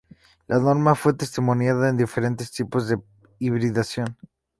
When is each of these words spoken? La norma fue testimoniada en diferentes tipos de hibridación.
La 0.47 0.57
norma 0.57 0.95
fue 0.95 1.13
testimoniada 1.13 1.87
en 1.87 1.95
diferentes 1.95 2.49
tipos 2.49 2.87
de 2.87 2.97
hibridación. 3.37 4.17